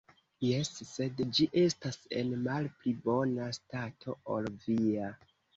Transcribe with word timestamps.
Jes, 0.45 0.71
sed 0.91 1.21
ĝi 1.39 1.47
estas 1.65 1.99
en 2.21 2.33
malpli 2.47 2.97
bona 3.05 3.53
stato 3.59 4.19
ol 4.39 4.53
via. 4.67 5.17